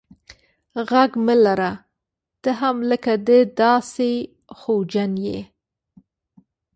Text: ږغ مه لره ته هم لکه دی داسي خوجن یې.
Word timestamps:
ږغ 0.87 1.11
مه 1.25 1.35
لره 1.43 1.71
ته 2.41 2.49
هم 2.59 2.75
لکه 2.89 3.13
دی 3.27 3.39
داسي 3.59 4.13
خوجن 4.57 5.11
یې. 5.25 5.39